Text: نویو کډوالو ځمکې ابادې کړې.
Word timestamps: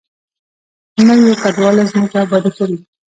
نویو 1.07 1.39
کډوالو 1.41 1.83
ځمکې 1.91 2.17
ابادې 2.25 2.51
کړې. 2.57 2.77